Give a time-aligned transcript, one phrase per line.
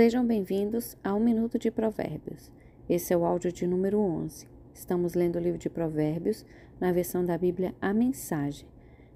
[0.00, 2.50] Sejam bem-vindos ao Minuto de Provérbios.
[2.88, 4.48] Esse é o áudio de número 11.
[4.72, 6.42] Estamos lendo o livro de Provérbios
[6.80, 8.66] na versão da Bíblia A Mensagem.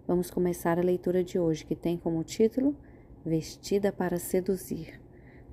[0.07, 2.77] Vamos começar a leitura de hoje, que tem como título
[3.25, 5.01] Vestida para Seduzir.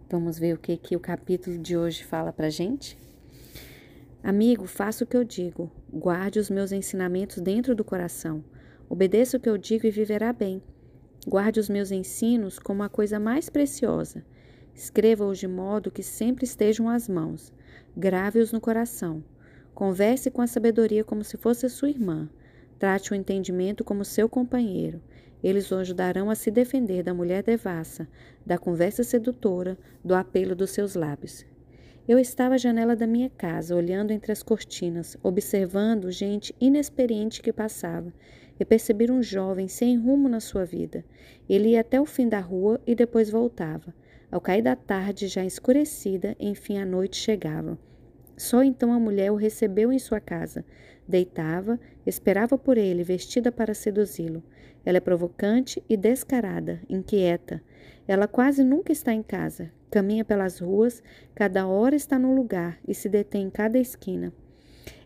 [0.10, 2.98] Vamos ver o que, que o capítulo de hoje fala para gente?
[4.22, 8.44] Amigo, faça o que eu digo, guarde os meus ensinamentos dentro do coração,
[8.90, 10.62] obedeça o que eu digo e viverá bem.
[11.26, 14.26] Guarde os meus ensinos como a coisa mais preciosa.
[14.82, 17.54] Escreva-os de modo que sempre estejam às mãos.
[17.96, 19.24] Grave-os no coração.
[19.76, 22.28] Converse com a sabedoria como se fosse sua irmã.
[22.80, 25.00] Trate o entendimento como seu companheiro.
[25.44, 28.08] Eles o ajudarão a se defender da mulher devassa,
[28.44, 31.46] da conversa sedutora, do apelo dos seus lábios.
[32.08, 37.54] Eu estava à janela da minha casa, olhando entre as cortinas, observando gente inexperiente que
[37.54, 38.12] passava,
[38.60, 41.06] e percebi um jovem sem rumo na sua vida.
[41.48, 43.94] Ele ia até o fim da rua e depois voltava.
[44.32, 47.78] Ao cair da tarde, já escurecida, enfim a noite chegava.
[48.38, 50.64] Só então a mulher o recebeu em sua casa.
[51.06, 54.42] Deitava, esperava por ele, vestida para seduzi-lo.
[54.86, 57.62] Ela é provocante e descarada, inquieta.
[58.08, 59.70] Ela quase nunca está em casa.
[59.92, 61.04] Caminha pelas ruas,
[61.36, 64.34] cada hora está num lugar e se detém em cada esquina.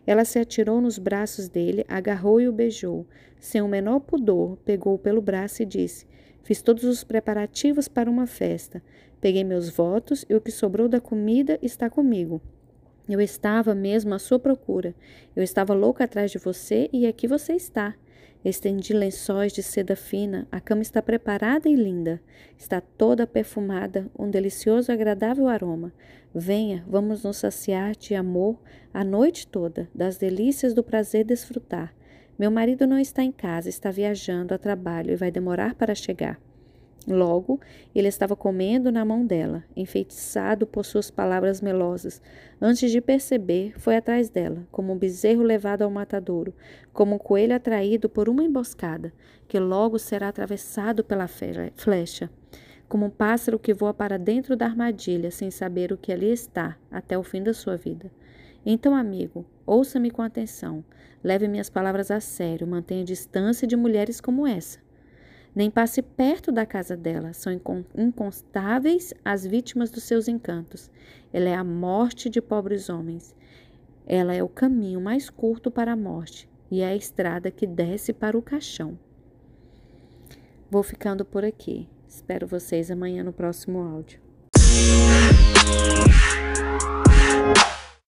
[0.06, 3.04] Ela se atirou nos braços dele, agarrou e o beijou.
[3.40, 6.06] Sem o menor pudor, pegou-o pelo braço e disse:
[6.46, 8.80] Fiz todos os preparativos para uma festa.
[9.20, 12.40] Peguei meus votos e o que sobrou da comida está comigo.
[13.08, 14.94] Eu estava mesmo à sua procura.
[15.34, 17.96] Eu estava louca atrás de você e aqui você está.
[18.44, 22.20] Estendi lençóis de seda fina, a cama está preparada e linda.
[22.56, 25.92] Está toda perfumada, um delicioso e agradável aroma.
[26.32, 28.56] Venha, vamos nos saciar de amor
[28.94, 31.92] a noite toda, das delícias do prazer desfrutar.
[32.38, 36.38] Meu marido não está em casa, está viajando a trabalho e vai demorar para chegar.
[37.08, 37.60] Logo,
[37.94, 42.20] ele estava comendo na mão dela, enfeitiçado por suas palavras melosas.
[42.60, 46.52] Antes de perceber, foi atrás dela, como um bezerro levado ao matadouro,
[46.92, 49.12] como um coelho atraído por uma emboscada,
[49.46, 52.28] que logo será atravessado pela flecha,
[52.88, 56.76] como um pássaro que voa para dentro da armadilha sem saber o que ali está
[56.90, 58.10] até o fim da sua vida.
[58.64, 60.84] Então, amigo, ouça-me com atenção.
[61.22, 64.78] Leve minhas palavras a sério, mantenha distância de mulheres como essa
[65.56, 67.32] nem passe perto da casa dela.
[67.32, 67.50] São
[67.96, 70.90] inconstáveis as vítimas dos seus encantos.
[71.32, 73.34] Ela é a morte de pobres homens.
[74.06, 78.12] Ela é o caminho mais curto para a morte e é a estrada que desce
[78.12, 78.98] para o caixão.
[80.70, 81.88] Vou ficando por aqui.
[82.06, 84.20] Espero vocês amanhã no próximo áudio.